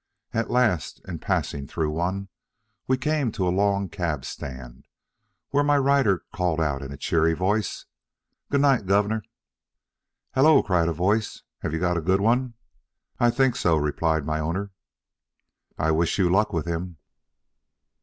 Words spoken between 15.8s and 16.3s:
wish